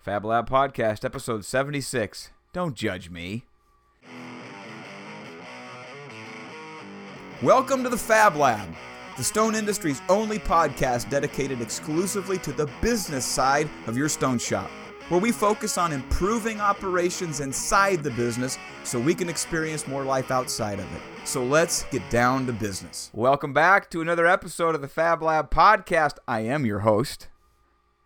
[0.00, 2.30] Fab Lab Podcast, episode 76.
[2.54, 3.44] Don't judge me.
[7.42, 8.66] Welcome to the Fab Lab,
[9.18, 14.70] the stone industry's only podcast dedicated exclusively to the business side of your stone shop,
[15.10, 20.30] where we focus on improving operations inside the business so we can experience more life
[20.30, 21.02] outside of it.
[21.26, 23.10] So let's get down to business.
[23.12, 26.16] Welcome back to another episode of the Fab Lab Podcast.
[26.26, 27.28] I am your host,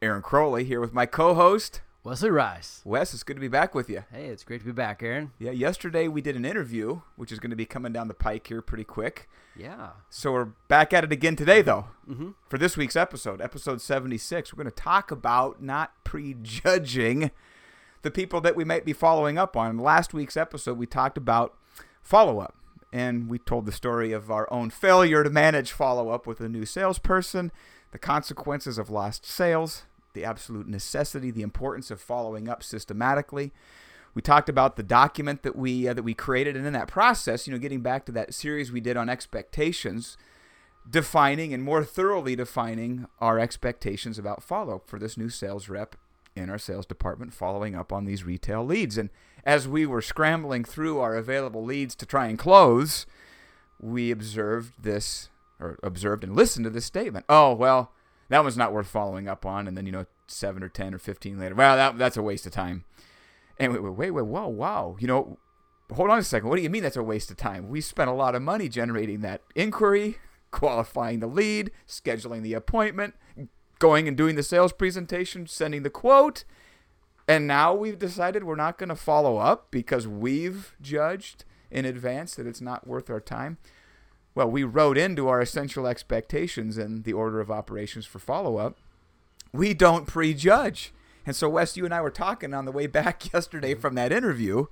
[0.02, 2.82] Aaron Crowley, here with my co host, Wesley Rice.
[2.84, 3.14] Wes.
[3.14, 4.04] It's good to be back with you.
[4.12, 5.32] Hey, it's great to be back, Aaron.
[5.38, 8.46] Yeah, yesterday we did an interview, which is going to be coming down the pike
[8.46, 9.26] here pretty quick.
[9.56, 9.90] Yeah.
[10.10, 12.32] So we're back at it again today, though, Mm-hmm.
[12.46, 14.52] for this week's episode, episode 76.
[14.52, 17.30] We're going to talk about not prejudging
[18.02, 19.70] the people that we might be following up on.
[19.70, 21.54] In last week's episode, we talked about
[22.02, 22.54] follow up,
[22.92, 26.50] and we told the story of our own failure to manage follow up with a
[26.50, 27.50] new salesperson,
[27.92, 29.84] the consequences of lost sales,
[30.14, 33.52] the absolute necessity, the importance of following up systematically.
[34.14, 37.46] We talked about the document that we uh, that we created, and in that process,
[37.46, 40.16] you know, getting back to that series we did on expectations,
[40.88, 45.96] defining and more thoroughly defining our expectations about follow up for this new sales rep
[46.36, 48.98] in our sales department, following up on these retail leads.
[48.98, 49.10] And
[49.44, 53.06] as we were scrambling through our available leads to try and close,
[53.80, 55.28] we observed this,
[55.60, 57.24] or observed and listened to this statement.
[57.28, 57.92] Oh well,
[58.28, 59.68] that one's not worth following up on.
[59.68, 62.46] And then you know, seven or ten or fifteen later, well, that, that's a waste
[62.46, 62.84] of time.
[63.58, 64.96] And wait, wait, wait, wait, whoa, wow.
[64.98, 65.38] You know,
[65.92, 66.48] hold on a second.
[66.48, 67.68] What do you mean that's a waste of time?
[67.68, 70.18] We spent a lot of money generating that inquiry,
[70.50, 73.14] qualifying the lead, scheduling the appointment,
[73.78, 76.44] going and doing the sales presentation, sending the quote.
[77.26, 82.34] And now we've decided we're not going to follow up because we've judged in advance
[82.34, 83.58] that it's not worth our time.
[84.34, 88.76] Well, we wrote into our essential expectations and the order of operations for follow up.
[89.52, 90.92] We don't prejudge.
[91.24, 94.12] And so, Wes, you and I were talking on the way back yesterday from that
[94.12, 94.66] interview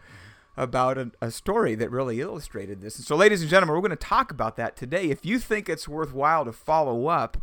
[0.57, 2.97] about a, a story that really illustrated this.
[2.97, 5.11] And so, ladies and gentlemen, we're going to talk about that today.
[5.11, 7.39] If you think it's worthwhile to follow up,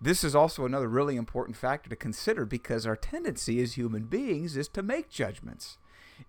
[0.00, 4.56] this is also another really important factor to consider because our tendency as human beings
[4.56, 5.78] is to make judgments.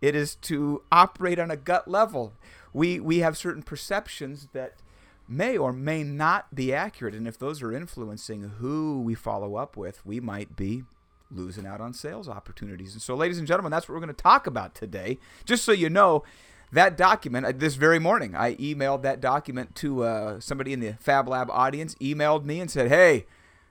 [0.01, 2.33] It is to operate on a gut level.
[2.73, 4.75] We we have certain perceptions that
[5.27, 9.75] may or may not be accurate, and if those are influencing who we follow up
[9.75, 10.83] with, we might be
[11.29, 12.93] losing out on sales opportunities.
[12.93, 15.19] And so, ladies and gentlemen, that's what we're going to talk about today.
[15.45, 16.23] Just so you know,
[16.71, 20.93] that document uh, this very morning, I emailed that document to uh, somebody in the
[20.93, 21.95] Fab Lab audience.
[21.95, 23.25] Emailed me and said, "Hey,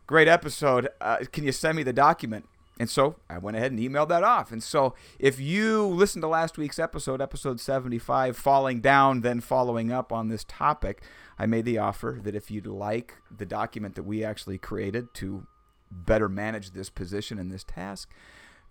[0.07, 0.89] great episode.
[1.01, 2.47] Uh, can you send me the document?"
[2.79, 4.53] And so I went ahead and emailed that off.
[4.53, 9.91] And so if you listened to last week's episode, episode 75, falling down, then following
[9.91, 11.03] up on this topic,
[11.39, 15.47] I made the offer that if you'd like the document that we actually created to
[15.91, 18.11] better manage this position and this task,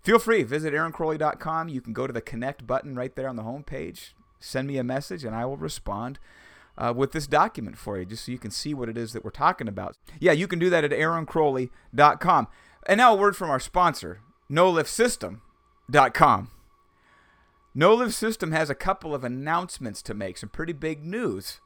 [0.02, 0.42] feel free.
[0.42, 1.68] Visit aaroncrowley.com.
[1.68, 4.12] You can go to the connect button right there on the homepage.
[4.40, 6.18] Send me a message and I will respond.
[6.78, 9.24] Uh, with this document for you, just so you can see what it is that
[9.24, 9.96] we're talking about.
[10.20, 12.48] Yeah, you can do that at aaroncrowley.com.
[12.86, 16.50] And now a word from our sponsor, NoLiftSystem.com.
[17.76, 21.60] NoLift System has a couple of announcements to make, some pretty big news.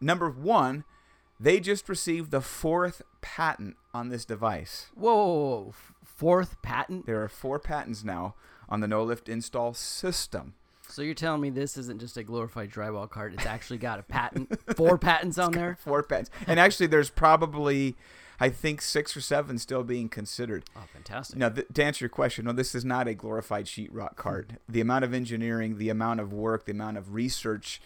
[0.00, 0.84] Number one,
[1.38, 4.86] they just received the fourth patent on this device.
[4.94, 5.74] Whoa, whoa, whoa, whoa.
[6.04, 7.06] Fourth patent?
[7.06, 8.34] There are four patents now
[8.68, 10.54] on the no lift install system.
[10.86, 13.32] So you're telling me this isn't just a glorified drywall cart?
[13.32, 14.58] It's actually got a patent?
[14.76, 15.78] Four patents on there?
[15.80, 16.30] Four patents.
[16.46, 17.96] And actually, there's probably,
[18.40, 20.64] I think, six or seven still being considered.
[20.76, 21.38] Oh, fantastic.
[21.38, 24.54] Now, th- to answer your question, no, this is not a glorified sheetrock cart.
[24.68, 27.80] The amount of engineering, the amount of work, the amount of research,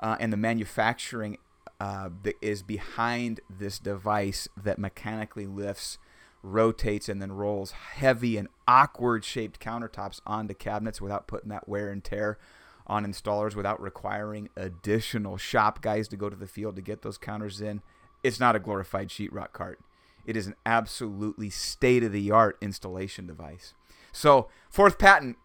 [0.00, 1.38] uh, and the manufacturing
[1.80, 5.98] uh, that is behind this device that mechanically lifts,
[6.42, 11.90] rotates, and then rolls heavy and awkward shaped countertops onto cabinets without putting that wear
[11.90, 12.38] and tear
[12.86, 17.18] on installers, without requiring additional shop guys to go to the field to get those
[17.18, 17.82] counters in.
[18.24, 19.78] It's not a glorified sheetrock cart.
[20.26, 23.74] It is an absolutely state of the art installation device.
[24.10, 25.36] So, fourth patent,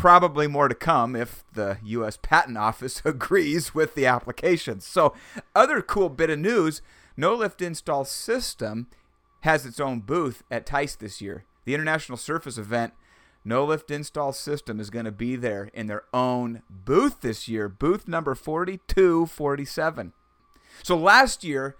[0.00, 2.18] probably more to come if the U.S.
[2.22, 4.86] Patent Office agrees with the applications.
[4.86, 5.12] So,
[5.54, 6.80] other cool bit of news
[7.18, 8.86] No Lift Install System
[9.40, 11.44] has its own booth at TISE this year.
[11.66, 12.94] The International Surface event,
[13.44, 17.68] No Lift Install System is going to be there in their own booth this year,
[17.68, 20.14] booth number 4247.
[20.82, 21.76] So, last year,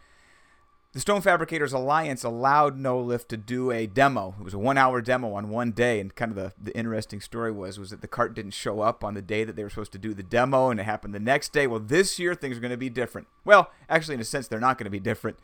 [0.93, 4.35] the Stone Fabricators Alliance allowed No Lift to do a demo.
[4.41, 7.53] It was a one-hour demo on one day, and kind of the, the interesting story
[7.53, 9.93] was was that the cart didn't show up on the day that they were supposed
[9.93, 11.69] to do the demo, and it happened the next day.
[11.69, 13.29] Well, this year things are going to be different.
[13.45, 15.39] Well, actually, in a sense, they're not going to be different.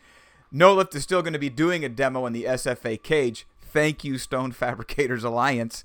[0.50, 3.46] No Lift is still going to be doing a demo in the SFA cage.
[3.60, 5.84] Thank you, Stone Fabricators Alliance.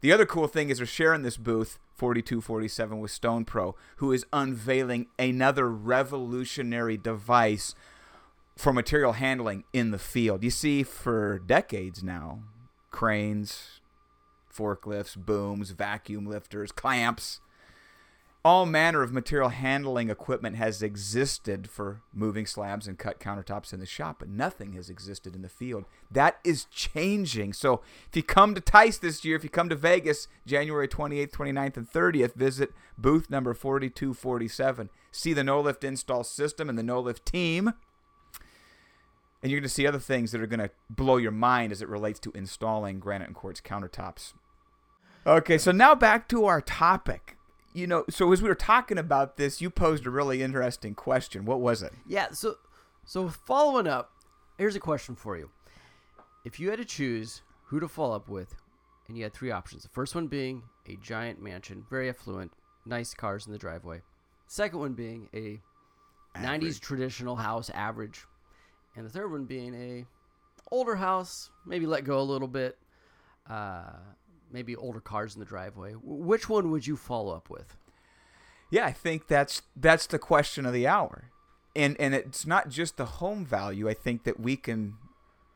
[0.00, 4.26] The other cool thing is we're sharing this booth 4247 with Stone Pro, who is
[4.32, 7.74] unveiling another revolutionary device
[8.60, 10.44] for material handling in the field.
[10.44, 12.40] You see, for decades now,
[12.90, 13.80] cranes,
[14.54, 17.40] forklifts, booms, vacuum lifters, clamps,
[18.44, 23.80] all manner of material handling equipment has existed for moving slabs and cut countertops in
[23.80, 25.86] the shop, but nothing has existed in the field.
[26.10, 27.54] That is changing.
[27.54, 31.30] So if you come to TISE this year, if you come to Vegas January 28th,
[31.30, 34.90] 29th, and 30th, visit booth number 4247.
[35.10, 37.72] See the no lift install system and the no lift team.
[39.42, 41.80] And you're going to see other things that are going to blow your mind as
[41.80, 44.34] it relates to installing granite and quartz countertops.
[45.26, 47.36] Okay, so now back to our topic
[47.72, 51.44] you know, so as we were talking about this, you posed a really interesting question.
[51.44, 51.92] What was it?
[52.06, 52.56] Yeah, so
[53.04, 54.10] so following up,
[54.58, 55.50] here's a question for you.
[56.44, 58.54] If you had to choose who to follow up with,
[59.06, 59.82] and you had three options.
[59.82, 62.52] The first one being a giant mansion, very affluent,
[62.86, 64.02] nice cars in the driveway.
[64.46, 65.60] Second one being a
[66.34, 66.76] average.
[66.76, 68.24] 90s traditional house, average.
[68.96, 70.06] And the third one being a
[70.70, 72.78] older house, maybe let go a little bit,
[73.48, 73.92] uh,
[74.50, 75.92] maybe older cars in the driveway.
[76.02, 77.76] Which one would you follow up with?
[78.70, 81.30] Yeah, I think that's that's the question of the hour.
[81.74, 83.88] And and it's not just the home value.
[83.88, 84.94] I think that we can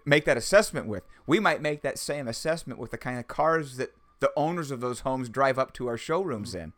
[0.04, 1.04] make that assessment with.
[1.26, 4.80] We might make that same assessment with the kind of cars that the owners of
[4.80, 6.72] those homes drive up to our showrooms in.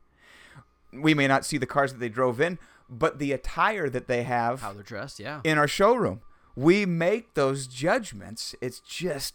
[0.93, 2.59] We may not see the cars that they drove in,
[2.89, 5.41] but the attire that they have how they're dressed, yeah.
[5.45, 6.23] In our showroom.
[6.57, 8.55] We make those judgments.
[8.61, 9.35] It's just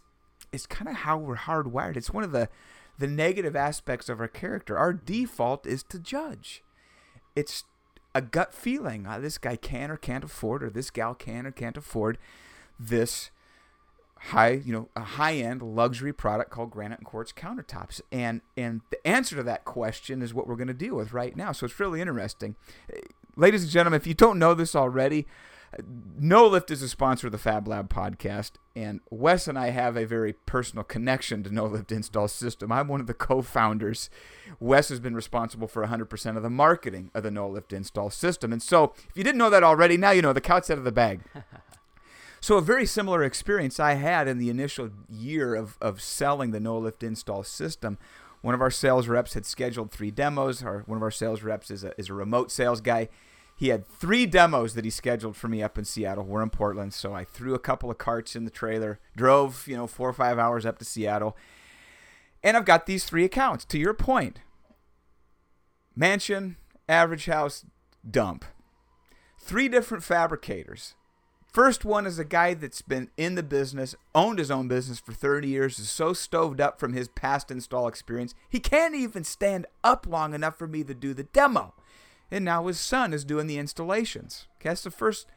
[0.51, 1.95] it's kind of how we're hardwired.
[1.95, 2.49] It's one of the
[2.97, 4.77] the negative aspects of our character.
[4.77, 6.63] Our default is to judge.
[7.35, 7.63] It's
[8.13, 9.07] a gut feeling.
[9.07, 12.17] Uh, this guy can or can't afford, or this gal can or can't afford
[12.79, 13.31] this
[14.25, 18.01] high, you know, a high-end luxury product called granite and quartz countertops.
[18.11, 21.35] And and the answer to that question is what we're going to deal with right
[21.35, 21.51] now.
[21.53, 22.55] So it's really interesting.
[23.35, 25.25] Ladies and gentlemen, if you don't know this already,
[26.19, 29.95] no Lift is a sponsor of the Fab Lab podcast, and Wes and I have
[29.95, 32.71] a very personal connection to No Lift Install System.
[32.71, 34.09] I'm one of the co-founders.
[34.59, 38.51] Wes has been responsible for 100% of the marketing of the No Lift Install System,
[38.51, 40.83] and so if you didn't know that already, now you know the cat's out of
[40.83, 41.21] the bag.
[42.41, 46.59] so a very similar experience I had in the initial year of of selling the
[46.59, 47.97] No Lift Install System.
[48.41, 50.63] One of our sales reps had scheduled three demos.
[50.63, 53.07] Our one of our sales reps is a is a remote sales guy
[53.61, 56.23] he had three demos that he scheduled for me up in Seattle.
[56.23, 59.77] We're in Portland, so I threw a couple of carts in the trailer, drove, you
[59.77, 61.37] know, four or five hours up to Seattle.
[62.41, 63.63] And I've got these three accounts.
[63.65, 64.39] To your point,
[65.95, 66.57] mansion,
[66.89, 67.63] average house,
[68.09, 68.45] dump.
[69.37, 70.95] Three different fabricators.
[71.45, 75.13] First one is a guy that's been in the business, owned his own business for
[75.13, 79.67] 30 years, is so stoved up from his past install experience, he can't even stand
[79.83, 81.75] up long enough for me to do the demo
[82.31, 84.47] and now his son is doing the installations.
[84.57, 85.27] Okay, that's the first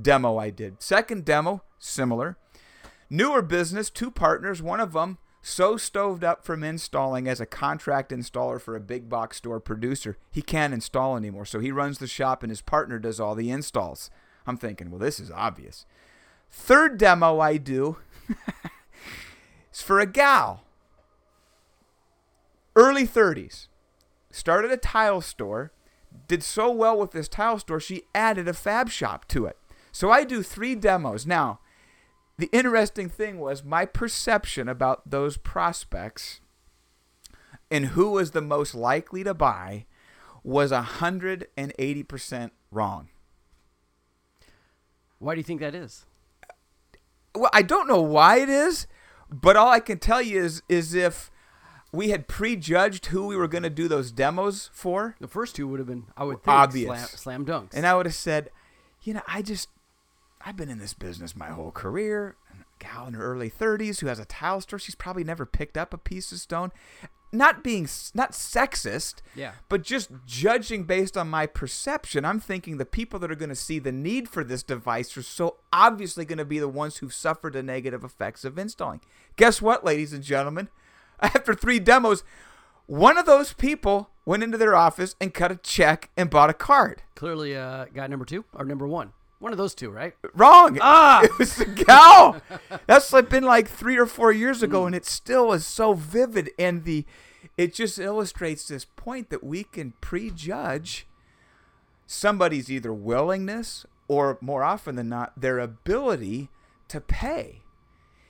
[0.00, 0.82] demo I did.
[0.82, 2.36] Second demo, similar.
[3.10, 8.12] Newer business, two partners, one of them so stoved up from installing as a contract
[8.12, 11.44] installer for a big box store producer, he can't install anymore.
[11.44, 14.08] So he runs the shop and his partner does all the installs.
[14.46, 15.84] I'm thinking, well, this is obvious.
[16.48, 17.98] Third demo I do
[19.72, 20.62] is for a gal.
[22.76, 23.66] Early 30s.
[24.30, 25.72] Started a tile store
[26.32, 29.58] did so well with this tile store, she added a fab shop to it.
[29.92, 31.26] So I do three demos.
[31.26, 31.60] Now,
[32.38, 36.40] the interesting thing was my perception about those prospects
[37.70, 39.84] and who was the most likely to buy
[40.42, 43.08] was 180% wrong.
[45.18, 46.06] Why do you think that is?
[47.34, 48.86] Well, I don't know why it is,
[49.28, 51.30] but all I can tell you is is if
[51.92, 55.14] we had prejudged who we were going to do those demos for.
[55.20, 57.74] The first two would have been, I would think, obvious slam, slam dunks.
[57.74, 58.50] And I would have said,
[59.02, 59.68] you know, I just,
[60.44, 62.36] I've been in this business my whole career.
[62.50, 65.76] A gal in her early 30s who has a tile store, she's probably never picked
[65.76, 66.72] up a piece of stone.
[67.34, 72.26] Not being, not sexist, yeah, but just judging based on my perception.
[72.26, 75.22] I'm thinking the people that are going to see the need for this device are
[75.22, 79.00] so obviously going to be the ones who've suffered the negative effects of installing.
[79.36, 80.68] Guess what, ladies and gentlemen?
[81.34, 82.24] after three demos,
[82.86, 86.54] one of those people went into their office and cut a check and bought a
[86.54, 87.02] card.
[87.14, 89.12] Clearly, uh, guy number two or number one.
[89.38, 90.14] One of those two, right?
[90.34, 90.78] Wrong.
[90.80, 92.40] Ah, it was the gal.
[92.86, 94.86] That's like been like three or four years ago, mm.
[94.86, 96.50] and it still is so vivid.
[96.58, 97.04] And the,
[97.56, 101.06] it just illustrates this point that we can prejudge
[102.06, 106.48] somebody's either willingness or, more often than not, their ability
[106.86, 107.61] to pay.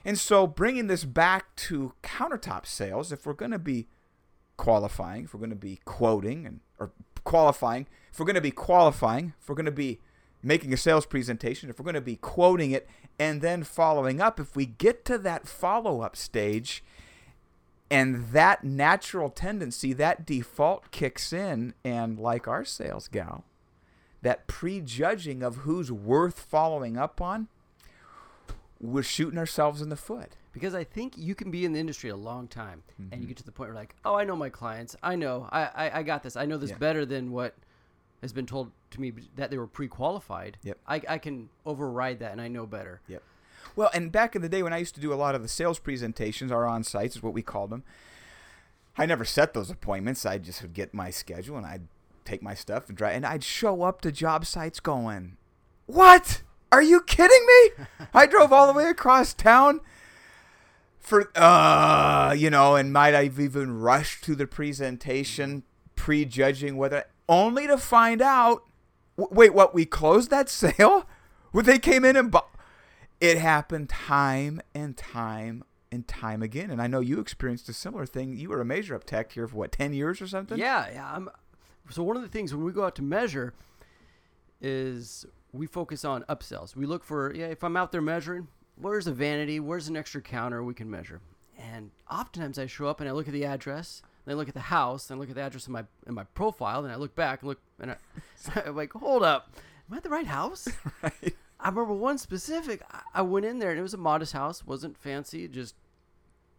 [0.05, 3.87] And so, bringing this back to countertop sales, if we're going to be
[4.57, 6.91] qualifying, if we're going to be quoting and or
[7.23, 9.99] qualifying, if we're going to be qualifying, if we're going to be
[10.41, 14.39] making a sales presentation, if we're going to be quoting it and then following up,
[14.39, 16.83] if we get to that follow up stage
[17.89, 23.45] and that natural tendency, that default kicks in, and like our sales gal,
[24.21, 27.47] that prejudging of who's worth following up on,
[28.83, 30.33] we're shooting ourselves in the foot.
[30.51, 33.21] Because I think you can be in the industry a long time and Mm-hmm.
[33.21, 34.95] you get to the point where like, oh, I know my clients.
[35.01, 35.47] I know.
[35.51, 36.35] I, I, I got this.
[36.35, 36.77] I know this Yeah.
[36.77, 37.55] better than what
[38.21, 40.57] has been told to me that they were pre-qualified.
[40.63, 40.77] Yep.
[40.87, 43.01] I, I can override that and I know better.
[43.07, 43.23] Yep.
[43.75, 45.47] Well, and back in the day when I used to do a lot of the
[45.47, 47.83] sales presentations, our on sites is what we called them.
[48.97, 50.25] I never set those appointments.
[50.25, 51.87] I just would get my schedule and I'd
[52.25, 55.35] take my stuff and drive, and I'd show up to job sites going,
[55.87, 56.43] "What?
[56.73, 59.79] Are you kidding me?" I drove all the way across town
[60.99, 65.63] for, uh, you know, and might I've even rushed to the presentation,
[65.95, 68.63] prejudging whether, only to find out,
[69.17, 69.75] w- wait, what?
[69.75, 71.07] We closed that sale?
[71.51, 72.49] When they came in and bought
[73.21, 76.71] it happened time and time and time again.
[76.71, 78.35] And I know you experienced a similar thing.
[78.35, 80.57] You were a measure up tech here for what, 10 years or something?
[80.57, 81.13] Yeah, yeah.
[81.13, 81.29] I'm,
[81.89, 83.53] so one of the things when we go out to measure
[84.59, 86.75] is we focus on upsells.
[86.75, 87.45] We look for yeah.
[87.47, 89.59] If I'm out there measuring, where's a vanity?
[89.59, 91.21] Where's an extra counter we can measure?
[91.57, 94.01] And oftentimes I show up and I look at the address.
[94.25, 95.07] Then I look at the house.
[95.07, 96.81] Then I look at the address in my in my profile.
[96.81, 97.95] Then I look back and look and I,
[98.65, 99.53] I'm like, hold up,
[99.87, 100.67] am I at the right house?
[101.01, 101.35] Right.
[101.59, 102.81] I remember one specific.
[102.91, 105.75] I- I went in there and it was a modest house, wasn't fancy, just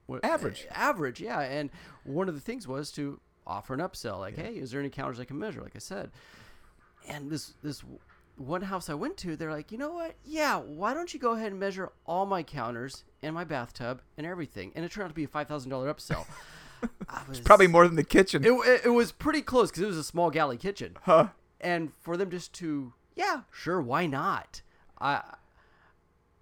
[0.07, 0.67] what, eh, Average.
[0.71, 1.41] Average, yeah.
[1.41, 1.69] And
[2.05, 5.21] one of the things was to offer an upsell, like, hey, is there any counters
[5.21, 5.61] I can measure?
[5.61, 6.11] Like I said,
[7.09, 7.83] and this this
[8.37, 10.15] one house I went to, they're like, you know what?
[10.25, 14.27] Yeah, why don't you go ahead and measure all my counters and my bathtub and
[14.27, 14.73] everything?
[14.75, 16.27] And it turned out to be a five thousand dollar upsell.
[17.29, 18.45] Was, Probably more than the kitchen.
[18.45, 21.29] It, it, it was pretty close because it was a small galley kitchen huh?
[21.59, 24.61] and for them just to yeah sure why not
[25.01, 25.23] i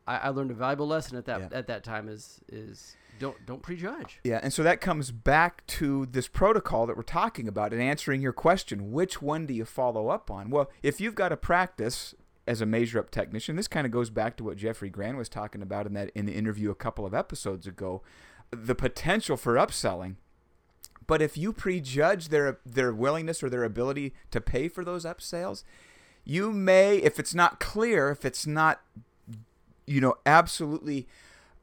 [0.04, 1.48] i, I learned a valuable lesson at that Yeah.
[1.52, 6.06] at that time is is don't don't prejudge Yeah, and so that comes back to
[6.06, 10.08] this protocol that we're talking about and answering your question which one do you follow
[10.08, 10.50] up on?
[10.50, 12.14] Well, if you've got a practice
[12.46, 15.28] as a measure up technician, this kind of goes back to what Jeffrey Grant was
[15.28, 18.02] talking about in that in the interview a couple of episodes ago,
[18.50, 20.16] the potential for upselling.
[21.06, 25.62] But if you prejudge their their willingness or their ability to pay for those upsales,
[26.24, 28.80] you may, if it's not clear, if it's not,
[29.86, 31.06] you know, absolutely,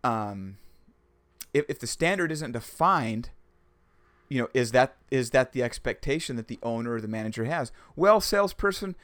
[0.03, 0.57] um,
[1.53, 3.29] if, if the standard isn't defined,
[4.27, 7.71] you know, is that is that the expectation that the owner or the manager has?
[7.95, 8.95] Well, salesperson,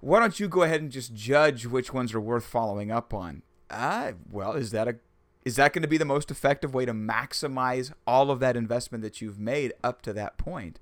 [0.00, 3.42] why don't you go ahead and just judge which ones are worth following up on?
[3.70, 4.96] Ah, well, is that a
[5.44, 9.02] is that going to be the most effective way to maximize all of that investment
[9.02, 10.78] that you've made up to that point?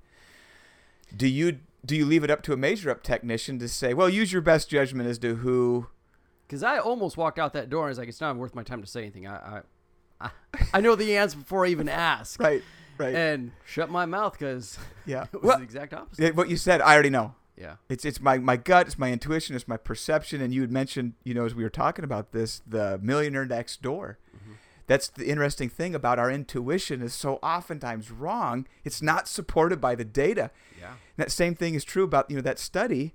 [1.17, 4.09] Do you do you leave it up to a measure up technician to say, well,
[4.09, 5.89] use your best judgment as to who?
[6.49, 8.81] because i almost walked out that door and was like it's not worth my time
[8.81, 9.61] to say anything i i
[10.21, 10.31] i,
[10.75, 12.63] I know the answer before i even ask Right,
[12.99, 15.25] right, and shut my mouth because yeah.
[15.33, 17.35] it was Well, the exact opposite yeah, what you said, I already know.
[17.57, 20.41] yeah It's it's my, my gut, it's my intuition, it's my perception.
[20.41, 23.83] And you had mentioned, you know, as we were talking about this, the millionaire next
[23.83, 24.19] door.
[24.37, 24.53] Mm-hmm.
[24.87, 28.67] That's the interesting thing about our intuition is so oftentimes wrong.
[28.85, 30.51] It's not supported by the data.
[30.81, 33.13] yeah And that same thing is true about you know that study.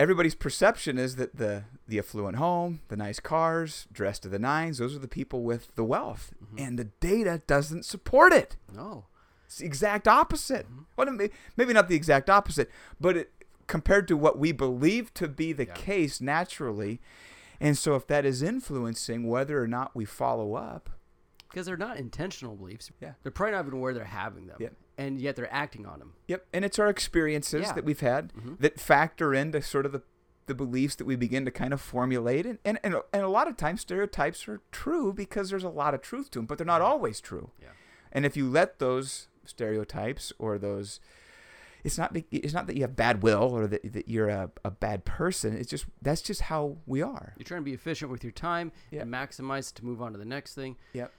[0.00, 4.78] Everybody's perception is that the the affluent home, the nice cars, dressed to the nines,
[4.78, 6.56] those are the people with the wealth, mm-hmm.
[6.58, 8.56] and the data doesn't support it.
[8.74, 9.04] no
[9.44, 10.64] It's the exact opposite.
[10.66, 10.82] Mm-hmm.
[10.96, 13.32] Well, it may- maybe not the exact opposite, but it,
[13.66, 15.74] compared to what we believe to be the Yeah.
[15.74, 16.98] case naturally,
[17.60, 20.88] and so if that is influencing whether or not we follow up,
[21.50, 23.14] because they're not intentional beliefs Yeah.
[23.22, 24.72] they're probably not even aware they're having them Yep.
[25.00, 27.72] And yet they're acting on them Yep, and it's our experiences Yeah.
[27.72, 28.58] that we've had Mhm.
[28.60, 30.02] that factor into sort of the,
[30.46, 33.46] the beliefs that we begin to kind of formulate, and, and and and a lot
[33.48, 36.66] of times stereotypes are true because there's a lot of truth to them, but they're
[36.76, 37.50] not always true.
[37.60, 37.68] Yeah.
[38.12, 40.98] And if you let those stereotypes or those,
[41.84, 44.70] it's not it's not that you have bad will or that, that you're a, a
[44.70, 45.56] bad person.
[45.56, 47.34] It's just that's just how we are.
[47.38, 49.02] You're trying to be efficient with your time Yeah.
[49.02, 50.76] and maximize to move on to the next thing.
[50.92, 51.12] Yep.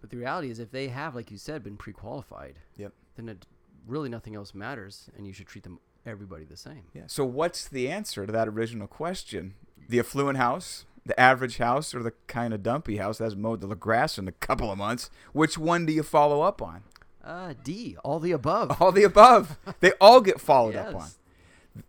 [0.00, 2.92] But the reality is, if they have, like you said, been pre-qualified, Yep.
[3.16, 3.46] then it,
[3.86, 6.84] really nothing else matters, and you should treat them everybody the same.
[6.94, 7.02] Yeah.
[7.06, 9.54] So what's the answer to that original question?
[9.88, 13.74] The affluent house, the average house, or the kind of dumpy house that's mowed the
[13.74, 15.10] grass in a couple of months?
[15.32, 16.82] Which one do you follow up on?
[17.24, 18.80] Uh, D, all the above.
[18.80, 19.58] All the above.
[19.80, 21.08] They all get followed up on.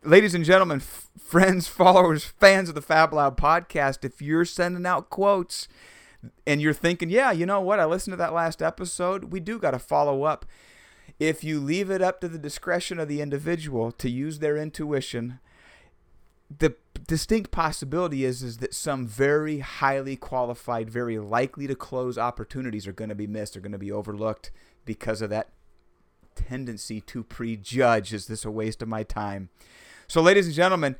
[0.03, 4.85] Ladies and gentlemen, f- friends, followers, fans of the Fab Lab podcast, if you're sending
[4.85, 5.67] out quotes
[6.45, 7.79] and you're thinking, yeah, you know what?
[7.79, 9.25] I listened to that last episode.
[9.31, 10.45] We do got to follow up.
[11.19, 15.39] If you leave it up to the discretion of the individual to use their intuition,
[16.55, 16.75] the
[17.07, 22.93] distinct possibility is is that some very highly qualified, very likely to close opportunities are
[22.93, 24.51] going to be missed, are going to be overlooked
[24.85, 25.49] because of that
[26.35, 28.13] tendency to prejudge.
[28.13, 29.49] Is this a waste of my time?
[30.07, 30.95] So, ladies and gentlemen,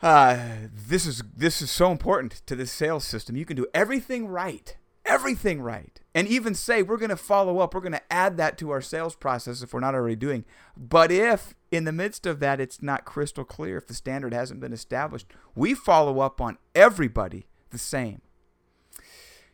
[0.00, 0.38] uh,
[0.72, 3.36] this is this is so important to this sales system.
[3.36, 7.74] You can do everything right, everything right, and even say we're going to follow up.
[7.74, 10.44] We're going to add that to our sales process if we're not already doing.
[10.76, 14.60] But if in the midst of that it's not crystal clear, if the standard hasn't
[14.60, 15.26] been established,
[15.56, 18.20] we follow up on everybody the same.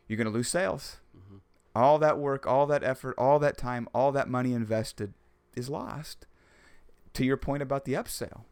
[0.07, 0.99] You're going to lose sales.
[1.17, 1.37] Mm-hmm.
[1.75, 5.15] All that work, all that effort, all that time, all that money invested
[5.57, 6.27] is lost.
[7.15, 8.43] To your point about the upsell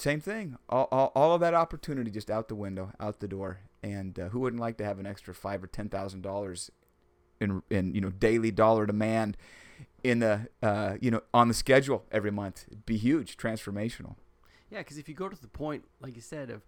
[0.00, 0.56] same thing.
[0.68, 3.60] All, all, all of that opportunity just out the window, out the door.
[3.82, 6.70] And uh, who wouldn't like to have an extra five or ten thousand dollars
[7.40, 9.38] in in you know daily dollar demand
[10.04, 12.64] in the uh, you know on the schedule every month?
[12.68, 14.16] It'd be huge, transformational.
[14.70, 16.62] Yeah, because if you go to the point, like you said, of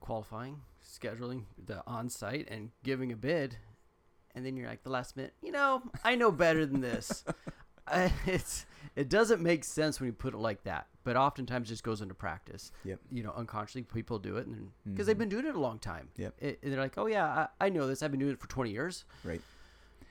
[0.00, 3.56] qualifying, scheduling the on-site, and giving a bid,
[4.34, 7.24] and then you're like the last minute, you know, I know better than this.
[8.26, 12.00] it's it doesn't make sense when you put it like that, but oftentimes just goes
[12.00, 12.72] into practice.
[12.84, 12.98] Yep.
[13.12, 15.06] You know, unconsciously people do it, and because Mhm.
[15.06, 16.08] they've been doing it a long time.
[16.16, 16.34] Yep.
[16.40, 18.02] It, they're like, oh yeah, I, I know this.
[18.02, 19.04] I've been doing it for 20 years.
[19.24, 19.40] Right.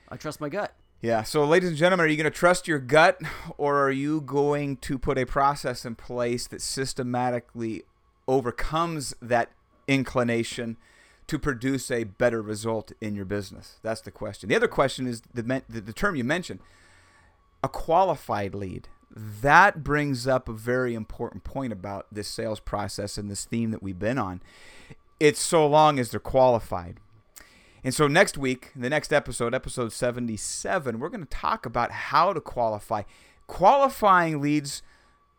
[0.08, 0.72] I trust my gut.
[1.02, 1.22] Yeah.
[1.24, 3.20] So, ladies and gentlemen, are you going to trust your gut,
[3.58, 7.82] or are you going to put a process in place that systematically
[8.28, 9.50] overcomes that
[9.88, 10.76] inclination
[11.26, 13.78] to produce a better result in your business?
[13.82, 14.48] That's the question.
[14.48, 16.60] The other question is the the, the term you mentioned,
[17.66, 18.88] a qualified lead.
[19.10, 23.82] That brings up a very important point about this sales process and this theme that
[23.82, 24.40] we've been on.
[25.18, 27.00] It's so long as they're qualified.
[27.82, 32.32] And so next week, the next episode, episode 77, we're going to talk about how
[32.32, 33.02] to qualify.
[33.48, 34.82] Qualifying leads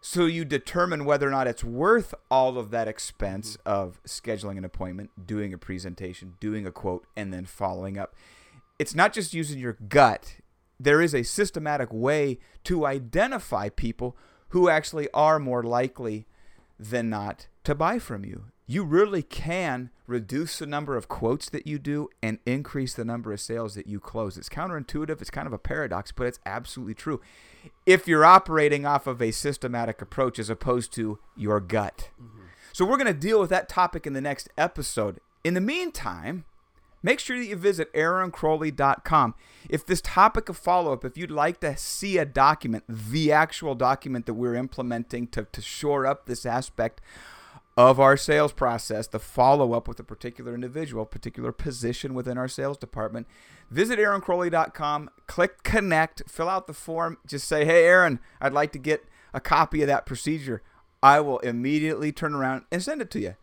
[0.02, 3.70] so you determine whether or not it's worth all of that expense mm-hmm.
[3.70, 8.16] of scheduling an appointment, doing a presentation, doing a quote, and then following up.
[8.80, 10.36] It's not just using your gut.
[10.80, 14.16] There is a systematic way to identify people
[14.50, 16.28] who actually are more likely
[16.80, 18.46] than not to buy from you.
[18.70, 23.32] You really can reduce the number of quotes that you do and increase the number
[23.32, 24.38] of sales that you close.
[24.38, 27.22] It's counterintuitive, it's kind of a paradox, but it's absolutely true.
[27.86, 32.10] If you're operating off of a systematic approach as opposed to your gut.
[32.22, 32.44] Mm-hmm.
[32.74, 35.20] So, we're going to deal with that topic in the next episode.
[35.44, 36.46] In the meantime,
[37.08, 39.34] make sure that you visit aaroncrowley.com.
[39.70, 43.76] If this topic of follow up, if you'd like to see a document, the actual
[43.76, 47.00] document that we're implementing to, to shore up this aspect
[47.78, 52.50] of our sales process, the follow up with a particular individual, particular position within our
[52.50, 53.26] sales department,
[53.72, 58.80] visit aaroncrowley.com, click connect, fill out the form, just say, hey, Aaron, I'd like to
[58.80, 60.62] get a copy of that procedure.
[61.02, 63.36] I will immediately turn around and send it to you.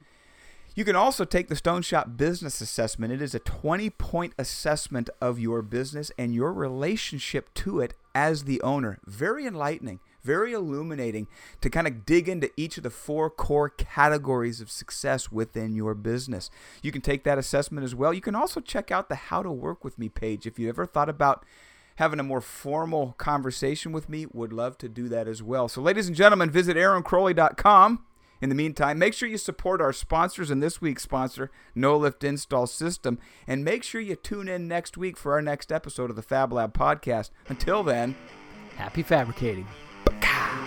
[0.77, 3.13] You can also take the Stone Shop Business Assessment.
[3.13, 8.43] It is a 20 point assessment of your business and your relationship to it as
[8.43, 8.99] the owner.
[9.07, 11.29] Very enlightening, very illuminating
[11.61, 15.95] to kind of dig into each of the four core categories of success within your
[15.95, 16.51] business.
[16.83, 18.13] You can take that assessment as well.
[18.13, 20.45] You can also check out the How to Work with Me page.
[20.45, 21.45] If you ever thought about
[21.97, 25.69] having a more formal conversation with me, would love to do that as well.
[25.69, 28.05] So, ladies and gentlemen, visit aaroncrowley.com.
[28.45, 32.23] In the meantime, make sure you support our sponsors and this week's sponsor, No Lift
[32.23, 36.17] Install System, and make sure you tune in next week for our next episode of
[36.17, 37.31] the Fab Lab podcast.
[37.49, 38.15] Until then,
[38.77, 39.67] Happy fabricating.
[40.05, 40.64] Baka.